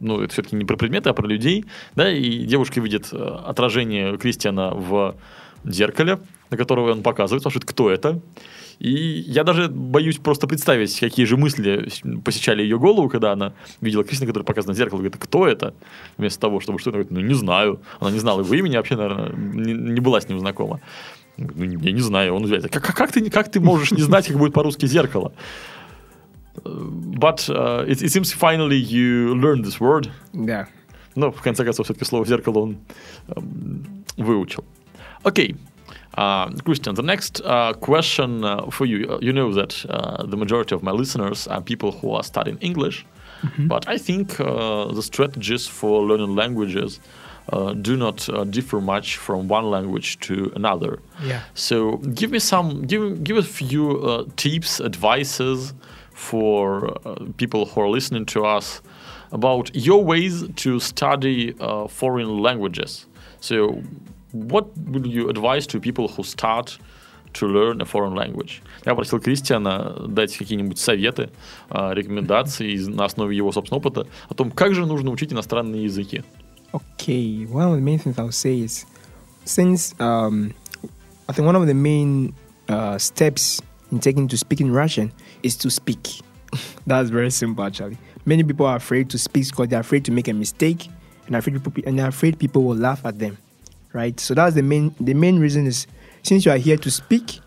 [0.00, 4.16] ну, это все-таки не про предметы, а про людей, да, и девушка видит э, отражение
[4.18, 5.16] Кристиана в
[5.64, 6.18] зеркале,
[6.50, 8.20] на которого он показывает, спрашивает, кто это.
[8.78, 11.88] И я даже боюсь просто представить, какие же мысли
[12.24, 15.74] посещали ее голову, когда она видела Кристина, который показан на зеркало, говорит, кто это?
[16.18, 17.80] Вместо того, чтобы что-то говорить, ну, не знаю.
[18.00, 20.80] Она не знала его имени, вообще, наверное, не, не была с ним знакома.
[21.38, 24.52] Ну, я не знаю, он как, как, ты, как ты можешь не знать, как будет
[24.52, 25.32] по-русски зеркало?
[26.63, 30.11] but uh, it, it seems finally you learned this word.
[30.33, 30.67] Да.
[31.15, 32.77] Но в конце концов все-таки слово зеркало он
[33.27, 34.63] um, выучил.
[35.23, 35.55] Okay.
[36.17, 39.17] Uh, Christian, the next uh, question uh, for you.
[39.21, 43.05] You know that uh, the majority of my listeners are people who are studying English,
[43.41, 43.67] mm-hmm.
[43.67, 46.99] but I think uh, the strategies for learning languages
[47.53, 50.99] uh, do not differ much from one language to another.
[51.23, 51.43] Yeah.
[51.53, 55.73] So give me some, give give a few tips, advices
[56.15, 58.81] for uh, people who are listening to us
[59.31, 63.05] about your ways to study uh, foreign languages.
[63.39, 63.81] So,
[64.31, 66.77] what would you advise to people who start
[67.33, 68.61] to learn a foreign language?
[68.85, 71.29] Я просил Кристиана дать какие-нибудь советы,
[71.69, 76.23] рекомендации на основе его собственного опыта о том, как же нужно учить иностранные языки.
[76.73, 78.85] Okay, one of the main things I would say is
[79.43, 80.53] since um,
[81.27, 82.33] I think one of the main
[82.69, 86.20] uh, steps in taking to speaking Russian is to speak.
[86.86, 87.98] That's very simple, actually.
[88.24, 90.88] Many people are afraid to speak because they're afraid to make a mistake,
[91.26, 93.38] and afraid people and they're afraid people will laugh at them,
[93.92, 94.18] right?
[94.18, 95.86] So that's the main the main reason is
[96.22, 97.40] since you are here to speak,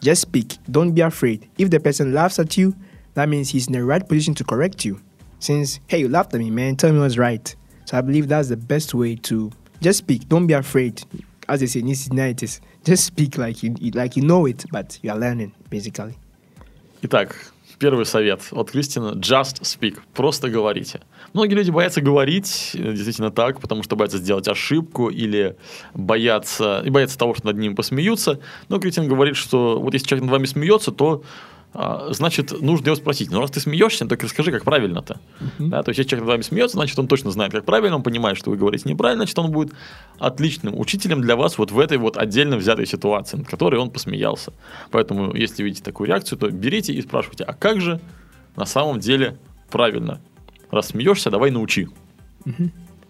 [0.00, 0.58] just speak.
[0.70, 1.48] Don't be afraid.
[1.58, 2.76] If the person laughs at you,
[3.14, 5.00] that means he's in the right position to correct you.
[5.40, 7.54] Since hey, you laughed at me, man, tell me what's right.
[7.86, 9.50] So I believe that's the best way to
[9.80, 10.28] just speak.
[10.28, 11.02] Don't be afraid.
[11.48, 11.82] As they say,
[12.84, 16.14] just speak like you like you know it, but you are learning basically.
[17.02, 17.34] Итак,
[17.78, 21.00] первый совет от Кристина– just speak, просто говорите.
[21.32, 25.56] Многие люди боятся говорить, действительно так, потому что боятся сделать ошибку или
[25.94, 28.40] боятся, и боятся того, что над ним посмеются.
[28.68, 31.22] Но Кристин говорит, что вот если человек над вами смеется, то
[31.72, 33.30] значит, нужно его спросить.
[33.30, 35.20] Ну, раз ты смеешься, так расскажи, как правильно-то.
[35.58, 38.02] Да, то есть, если человек над вами смеется, значит, он точно знает, как правильно, он
[38.02, 39.72] понимает, что вы говорите неправильно, значит, он будет
[40.18, 44.52] отличным учителем для вас вот в этой вот отдельно взятой ситуации, над которой он посмеялся.
[44.90, 48.00] Поэтому, если видите такую реакцию, то берите и спрашивайте, а как же
[48.56, 49.38] на самом деле
[49.70, 50.20] правильно?
[50.70, 51.88] Раз смеешься, давай научи.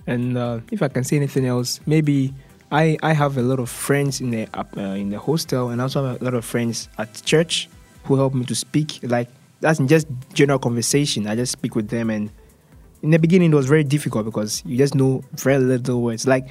[0.06, 2.32] And uh, if I can say anything else, maybe
[2.70, 6.04] I, I have a lot of friends in the uh, in the hostel, and also
[6.04, 7.68] have a lot of friends at church
[8.04, 9.00] who help me to speak.
[9.02, 9.28] Like
[9.60, 11.26] that's just general conversation.
[11.26, 12.30] I just speak with them, and
[13.02, 16.26] in the beginning it was very difficult because you just know very little words.
[16.26, 16.48] Like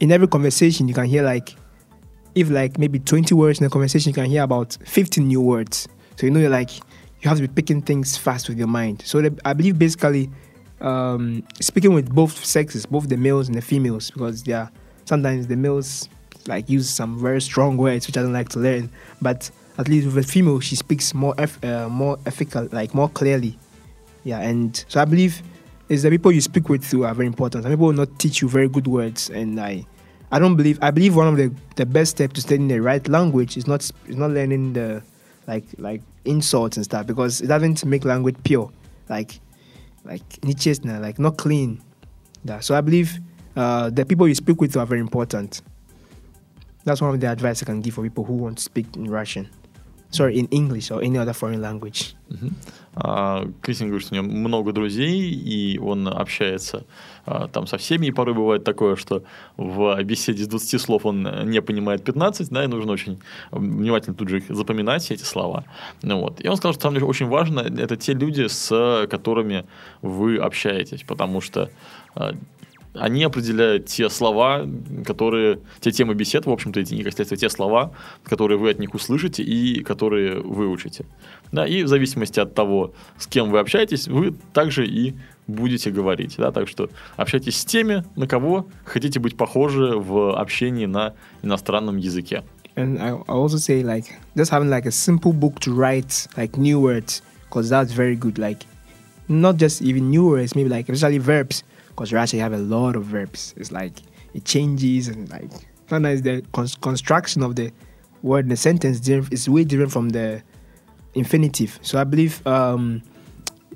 [0.00, 1.54] in every conversation, you can hear like
[2.34, 5.88] if like maybe 20 words in a conversation, you can hear about 15 new words.
[6.16, 9.02] So you know you're like you have to be picking things fast with your mind.
[9.04, 10.30] So the, I believe basically
[10.80, 14.70] um, speaking with both sexes, both the males and the females, because they are
[15.06, 16.08] sometimes the males
[16.46, 18.90] like use some very strong words which I don't like to learn,
[19.22, 23.58] but at least with a female she speaks more uh, more efficacious, like more clearly.
[24.24, 25.42] Yeah, and so I believe
[25.88, 27.64] is the people you speak with who are very important.
[27.64, 29.86] Some people will not teach you very good words, and I,
[30.30, 30.78] I don't believe.
[30.80, 33.82] I believe one of the, the best steps to studying the right language is not
[34.06, 35.02] is not learning the
[35.46, 38.70] like like insults and stuff because it doesn't make language pure.
[39.08, 39.40] Like
[40.04, 41.82] like niches now, like not clean.
[42.44, 42.60] Yeah.
[42.60, 43.18] So I believe
[43.56, 45.62] uh, the people you speak with are very important.
[46.84, 49.10] That's one of the advice I can give for people who want to speak in
[49.10, 49.48] Russian.
[50.14, 52.14] Sorry, in English or any other foreign language.
[52.94, 56.84] А, Кристин говорит, что у него много друзей, и он общается
[57.26, 59.24] а, там со всеми, и порой бывает такое, что
[59.56, 63.18] в беседе с 20 слов он не понимает 15, да, и нужно очень
[63.50, 65.64] внимательно тут же их запоминать, эти слова.
[66.02, 66.44] Ну, вот.
[66.44, 69.64] И он сказал, что самое очень важно, это те люди, с которыми
[70.00, 71.70] вы общаетесь, потому что
[72.14, 72.34] а,
[72.94, 74.66] они определяют те слова,
[75.04, 77.92] которые, те темы бесед, в общем-то, эти непосредственно те слова,
[78.24, 81.04] которые вы от них услышите и которые выучите.
[81.50, 85.14] Да, и в зависимости от того, с кем вы общаетесь, вы также и
[85.46, 86.36] будете говорить.
[86.38, 91.96] Да, так что общайтесь с теми, на кого хотите быть похожи в общении на иностранном
[91.96, 92.44] языке.
[92.76, 96.80] And I, also say like just having like a simple book to write like new
[96.80, 98.36] words because that's very good.
[98.36, 98.66] Like
[99.28, 101.62] not just even new words, maybe like especially verbs
[101.93, 103.53] because you actually have a lot of verbs.
[103.57, 103.93] It's like
[104.33, 105.49] it changes and like
[105.89, 107.71] sometimes the con- construction of the
[108.21, 110.41] word in the sentence diff- is way different from the
[111.15, 111.79] infinitive.
[111.81, 113.01] So I believe um,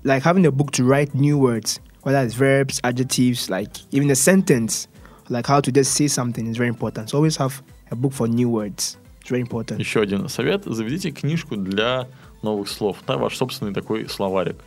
[0.04, 4.16] like having a book to write new words, whether it's verbs, adjectives, like even a
[4.16, 4.88] sentence,
[5.30, 7.10] like how to just say something is very important.
[7.10, 8.98] So always have a book for new words.
[9.22, 9.80] It's very important.
[9.80, 10.66] Еще один совет.
[10.66, 12.08] Заведите книжку для
[12.42, 12.98] новых слов.
[13.08, 14.58] Да, ваш собственный такой словарик.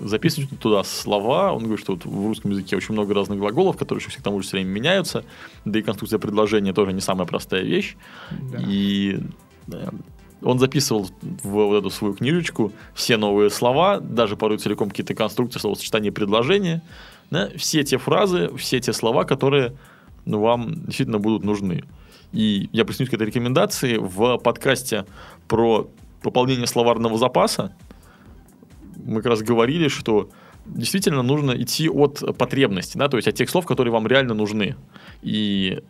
[0.00, 1.52] Записывайте туда слова.
[1.52, 4.40] Он говорит, что вот в русском языке очень много разных глаголов, которые еще к тому
[4.40, 5.24] же все время меняются.
[5.64, 7.96] Да и конструкция предложения тоже не самая простая вещь.
[8.30, 8.58] Да.
[8.66, 9.20] И
[10.42, 15.58] он записывал в вот эту свою книжечку все новые слова, даже порой целиком какие-то конструкции,
[15.58, 16.82] словосочетания, предложения.
[17.30, 19.74] Да, все те фразы, все те слова, которые
[20.24, 21.84] ну, вам действительно будут нужны.
[22.32, 25.06] И я присоединюсь к этой рекомендации в подкасте
[25.48, 25.88] про
[26.22, 27.74] пополнение словарного запаса.
[29.04, 30.30] Мы как раз говорили, что
[30.66, 34.76] действительно нужно идти от потребности, да, то есть от тех слов, которые вам реально нужны.
[35.22, 35.82] И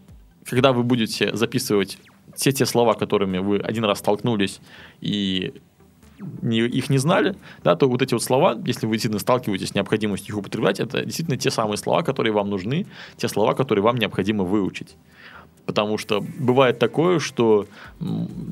[0.45, 1.99] когда вы будете записывать
[2.35, 4.61] все те слова, которыми вы один раз столкнулись
[5.01, 5.55] и
[6.43, 9.75] не, их не знали, да, то вот эти вот слова, если вы действительно сталкиваетесь с
[9.75, 13.97] необходимостью их употреблять, это действительно те самые слова, которые вам нужны, те слова, которые вам
[13.97, 14.97] необходимо выучить.
[15.67, 17.67] Потому что бывает такое, что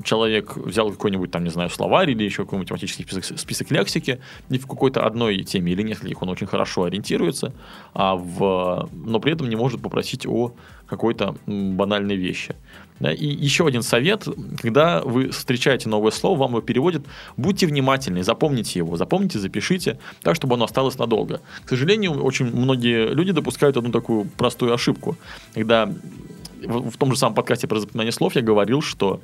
[0.02, 4.58] человек взял какой-нибудь там, не знаю, словарь или еще какой-нибудь тематический список, список лексики, и
[4.58, 7.52] в какой-то одной теме или нескольких он очень хорошо ориентируется,
[7.92, 10.54] а в, но при этом не может попросить о
[10.86, 12.54] какой-то банальной вещи.
[13.00, 14.28] Да, И еще один совет,
[14.60, 17.04] когда вы встречаете новое слово, вам его переводят,
[17.36, 21.40] будьте внимательны, запомните его, запомните, запишите, так, чтобы оно осталось надолго.
[21.64, 25.16] К сожалению, очень многие люди допускают одну такую простую ошибку,
[25.54, 25.92] когда
[26.66, 29.20] в том же самом подкасте про запоминание слов я говорил, что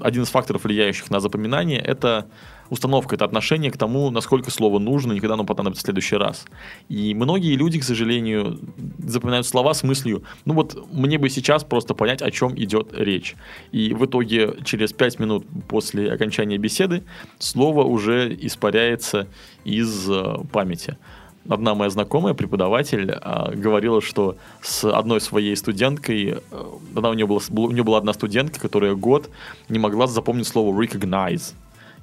[0.00, 2.26] один из факторов, влияющих на запоминание, это
[2.70, 6.46] установка, это отношение к тому, насколько слово нужно и когда оно понадобится в следующий раз.
[6.88, 8.58] И многие люди, к сожалению,
[8.98, 13.36] запоминают слова с мыслью, ну вот мне бы сейчас просто понять, о чем идет речь.
[13.72, 17.04] И в итоге через 5 минут после окончания беседы
[17.38, 19.28] слово уже испаряется
[19.64, 20.96] из э, памяти
[21.48, 26.64] одна моя знакомая, преподаватель, а, говорила, что с одной своей студенткой, э,
[26.94, 29.30] она, у, нее была, у нее была одна студентка, которая год
[29.68, 31.54] не могла запомнить слово recognize.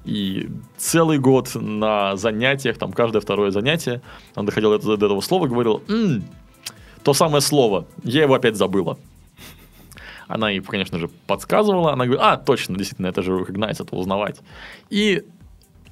[0.04, 4.00] И целый год на занятиях, там каждое второе занятие,
[4.34, 6.24] она доходила до, до этого слова говорила, «М,
[7.04, 8.98] то самое слово, я его опять забыла.
[10.28, 14.40] Она ей, конечно же, подсказывала, она говорит, а, точно, действительно, это же recognize, это узнавать.
[14.88, 15.24] И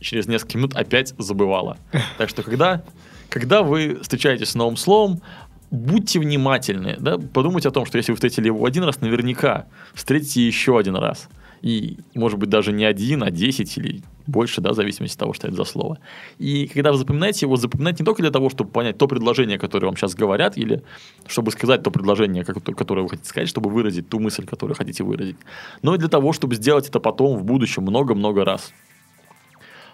[0.01, 1.77] через несколько минут опять забывала.
[2.17, 2.83] Так что когда,
[3.31, 5.23] когда вы встречаетесь с новым словом,
[5.71, 10.47] будьте внимательны, да, подумайте о том, что если вы встретили его один раз, наверняка встретите
[10.47, 11.29] еще один раз.
[11.63, 15.33] И, может быть, даже не один, а десять или больше, да, в зависимости от того,
[15.35, 15.99] что это за слово.
[16.39, 19.87] И когда вы запоминаете его, запоминайте не только для того, чтобы понять то предложение, которое
[19.87, 20.83] вам сейчас говорят, или
[21.27, 25.37] чтобы сказать то предложение, которое вы хотите сказать, чтобы выразить ту мысль, которую хотите выразить,
[25.83, 28.73] но и для того, чтобы сделать это потом в будущем много-много раз.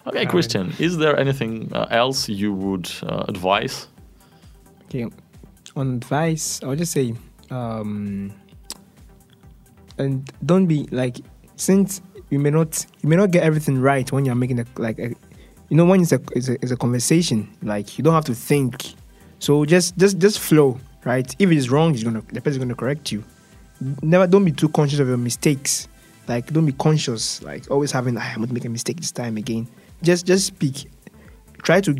[0.07, 3.87] Okay, Christian, is there anything uh, else you would uh, advise?
[4.85, 5.05] Okay,
[5.75, 7.13] on advice, I would just say,
[7.51, 8.33] um,
[9.97, 11.17] and don't be like,
[11.57, 14.97] since you may not, you may not get everything right when you're making a like,
[14.97, 15.09] a,
[15.67, 18.33] you know, when it's a, it's a it's a conversation, like you don't have to
[18.33, 18.93] think.
[19.39, 21.35] So just just just flow, right?
[21.37, 23.25] If it is wrong, he's gonna the person's gonna correct you.
[24.01, 25.89] Never don't be too conscious of your mistakes.
[26.29, 29.67] Like don't be conscious, like always having I'm to make a mistake this time again
[30.02, 30.90] just just speak.
[31.62, 31.96] Try to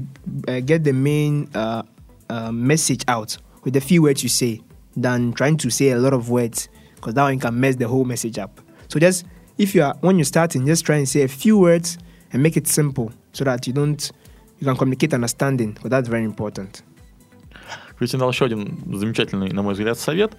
[0.49, 1.83] uh, get the main uh,
[2.29, 4.61] uh, message out with the few words you say
[4.97, 8.05] than trying to say a lot of words because that one can mess the whole
[8.05, 8.61] message up.
[8.89, 9.25] So just
[9.59, 11.99] if you are when you're starting, just try and say a few words
[12.33, 14.11] and make it simple so that you don't
[14.59, 15.73] you can communicate understanding.
[15.73, 16.83] Because that's very important.
[17.99, 20.37] Кристина дал еще один замечательный, на мой взгляд, совет.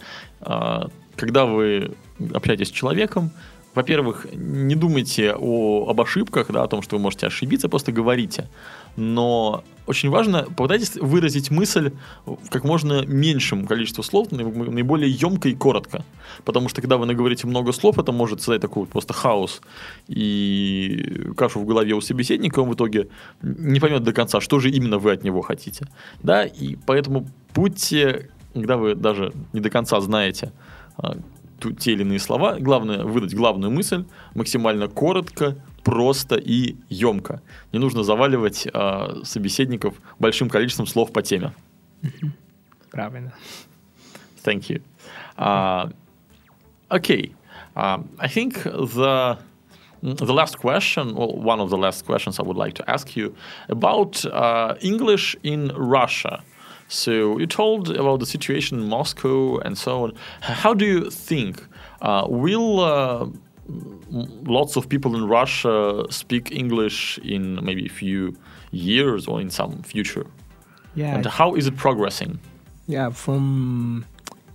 [1.15, 1.95] Когда вы
[2.33, 3.31] общаетесь с человеком,
[3.78, 8.48] во-первых, не думайте о, об ошибках, да, о том, что вы можете ошибиться, просто говорите.
[8.96, 11.92] Но очень важно, попытайтесь выразить мысль
[12.26, 16.04] в как можно меньшем количестве слов, наиболее емко и коротко.
[16.44, 19.60] Потому что когда вы наговорите много слов, это может создать такой вот просто хаос
[20.08, 23.06] и кашу в голове у собеседника, он в итоге
[23.42, 25.86] не поймет до конца, что же именно вы от него хотите.
[26.20, 30.50] Да, и поэтому будьте, когда вы даже не до конца знаете,
[30.96, 31.16] а,
[31.78, 32.58] те или иные слова.
[32.58, 34.04] Главное выдать главную мысль
[34.34, 37.40] максимально коротко, просто и емко.
[37.72, 41.54] Не нужно заваливать э, собеседников большим количеством слов по теме.
[42.90, 43.32] Правильно.
[44.44, 44.82] Thank you.
[45.36, 45.90] Uh,
[46.90, 47.32] okay.
[47.76, 49.38] Uh, I think the
[50.02, 53.34] the last question, well, one of the last questions I would like to ask you
[53.68, 56.42] about uh, English in Russia.
[56.88, 60.14] So you told about the situation in Moscow and so on.
[60.40, 61.62] How do you think
[62.00, 63.26] uh, will uh,
[64.44, 68.34] lots of people in Russia speak English in maybe a few
[68.70, 70.26] years or in some future?
[70.94, 71.14] Yeah.
[71.14, 72.38] And how is it progressing?
[72.86, 74.06] Yeah, from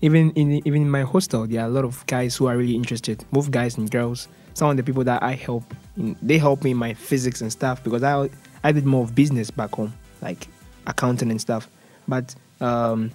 [0.01, 2.75] even in even in my hostel, there are a lot of guys who are really
[2.75, 4.27] interested, both guys and girls.
[4.55, 5.63] Some of the people that I help,
[5.97, 8.29] they help me in my physics and stuff because I
[8.63, 10.47] I did more of business back home, like
[10.87, 11.69] accounting and stuff.
[12.07, 13.11] But um,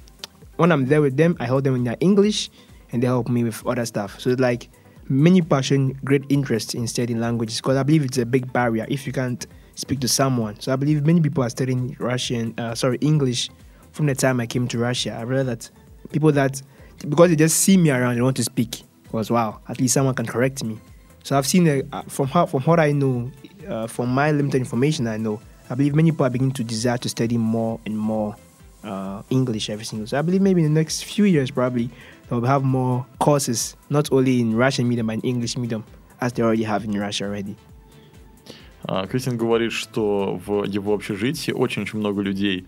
[0.56, 2.50] when I'm there with them, I help them in their English,
[2.92, 4.20] and they help me with other stuff.
[4.20, 4.68] So it's like
[5.08, 9.06] many passion, great interest in studying languages because I believe it's a big barrier if
[9.06, 10.58] you can't speak to someone.
[10.60, 13.50] So I believe many people are studying Russian, uh, sorry, English
[13.92, 15.16] from the time I came to Russia.
[15.18, 15.70] I realized that
[16.12, 16.62] people that
[17.08, 18.82] because they just see me around, they want to speak.
[19.04, 20.78] Because wow, at least someone can correct me.
[21.22, 23.30] So I've seen uh, from how, from what I know,
[23.66, 26.98] uh, from my limited information I know, I believe many people are beginning to desire
[26.98, 28.36] to study more and more
[28.83, 30.07] uh, English every single.
[30.07, 31.89] So I believe maybe in the next few years, probably
[32.29, 35.83] they'll have more courses, not only in Russian medium but in English medium,
[36.21, 37.55] as they already have in Russia already.
[39.09, 42.65] Кристин говорит, что в его общежитии очень-очень много людей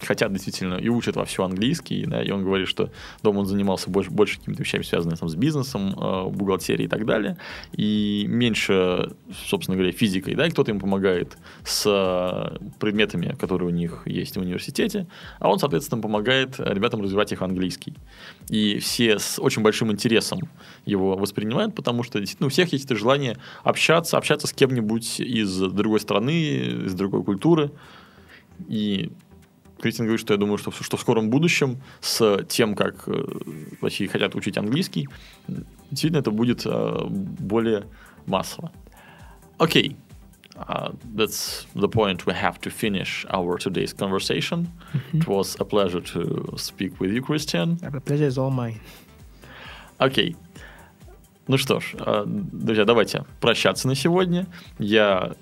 [0.00, 2.90] хотят действительно и учат во все английский, да, и он говорит, что
[3.22, 7.04] дома он занимался больше, больше какими-то вещами, связанными там, с бизнесом, э, бухгалтерией и так
[7.06, 7.36] далее,
[7.72, 9.12] и меньше,
[9.46, 14.40] собственно говоря, физикой, да, и кто-то им помогает с предметами, которые у них есть в
[14.40, 15.06] университете,
[15.38, 17.94] а он, соответственно, помогает ребятам развивать их английский.
[18.48, 20.40] И все с очень большим интересом
[20.86, 25.56] его воспринимают, потому что действительно у всех есть это желание общаться, общаться с кем-нибудь из
[25.58, 27.70] другой страны, из другой культуры,
[28.68, 29.10] и
[29.80, 33.08] Кристин говорит, что я думаю, что, что в скором будущем с тем, как
[33.80, 35.08] России хотят учить английский,
[35.90, 36.66] действительно это будет
[37.08, 37.86] более
[38.26, 38.70] массово.
[39.58, 39.88] Окей.
[39.88, 39.96] Okay.
[40.56, 44.68] Uh, that's the point we have to finish our today's conversation.
[44.92, 45.18] Mm-hmm.
[45.18, 47.76] It was a pleasure to speak with you, Christian.
[47.76, 48.78] The pleasure is all mine.
[49.98, 50.32] Окей.
[50.32, 50.36] Okay.
[51.46, 51.94] Ну что ж,
[52.26, 54.46] друзья, давайте прощаться на сегодня.
[54.78, 55.34] Я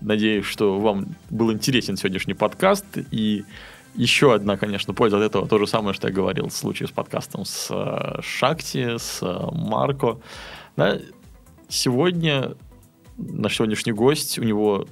[0.00, 2.84] Надеюсь, что вам был интересен сегодняшний подкаст.
[3.10, 3.44] И
[3.94, 6.90] еще одна, конечно, польза от этого то же самое, что я говорил в случае с
[6.90, 10.18] подкастом с э, Шакти, с э, Марко.
[10.76, 10.98] Да,
[11.68, 12.54] сегодня
[13.16, 14.86] наш сегодняшний гость, у него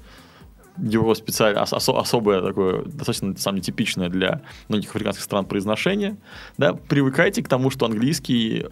[0.77, 6.17] его специально ос, особое такое, достаточно, на самом деле, типичное для многих африканских стран произношение.
[6.59, 8.67] Да, привыкайте к тому, что английский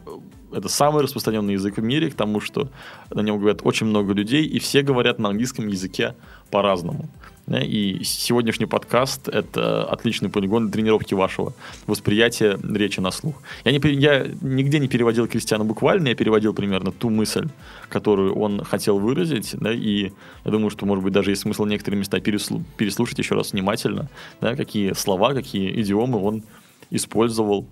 [0.53, 2.68] это самый распространенный язык в мире, к тому, что
[3.11, 6.14] на нем говорят очень много людей, и все говорят на английском языке
[6.50, 7.09] по-разному.
[7.48, 11.53] И сегодняшний подкаст– это отличный полигон для тренировки вашего
[11.86, 13.42] восприятия речи на слух.
[13.64, 17.48] Я, не, я нигде не переводил Кристиана буквально, я переводил примерно ту мысль,
[17.88, 20.12] которую он хотел выразить, да, и
[20.44, 24.09] я думаю, что, может быть, даже есть смысл некоторые места переслу, переслушать еще раз внимательно,
[24.40, 26.44] да, какие слова, какие идиомы он
[26.90, 27.66] использовал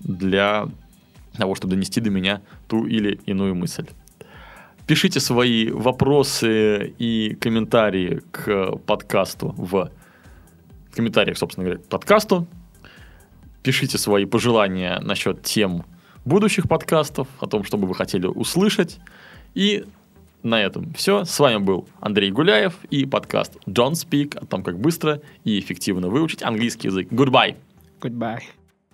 [0.00, 0.68] для
[1.38, 3.86] того, чтобы донести до меня ту или иную мысль.
[4.86, 9.90] Пишите свои вопросы и комментарии к подкасту в
[10.92, 12.46] комментариях, собственно говоря, к подкасту.
[13.62, 15.84] Пишите свои пожелания насчет тем
[16.24, 19.00] будущих подкастов, о том, что бы вы хотели услышать.
[19.54, 19.84] И
[20.42, 21.24] на этом все.
[21.24, 26.08] С вами был Андрей Гуляев и подкаст Don't Speak о том, как быстро и эффективно
[26.08, 27.08] выучить английский язык.
[27.10, 27.56] Goodbye.
[28.00, 28.42] Goodbye.